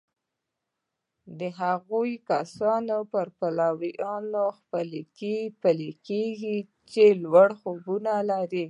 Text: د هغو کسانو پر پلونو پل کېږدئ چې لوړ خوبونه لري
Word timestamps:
د 1.39 1.41
هغو 1.59 2.01
کسانو 2.29 2.99
پر 3.11 3.27
پلونو 3.39 4.45
پل 4.71 4.91
کېږدئ 6.07 6.57
چې 6.91 7.03
لوړ 7.23 7.49
خوبونه 7.61 8.13
لري 8.31 8.59